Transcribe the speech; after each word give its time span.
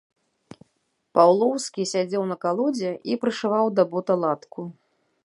Паўлоўскі 1.19 1.85
сядзеў 1.91 2.23
на 2.31 2.35
калодзе 2.45 2.91
і 3.13 3.21
прышываў 3.25 3.65
да 3.81 3.87
бота 3.93 4.13
латку. 4.23 4.61